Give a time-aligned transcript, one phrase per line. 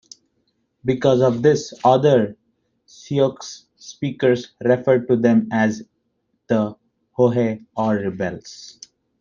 [0.83, 2.35] Because of this, other
[2.87, 5.83] Sioux-speakers referred to them as
[6.47, 6.75] the
[7.15, 8.79] "Hohe", or "rebels".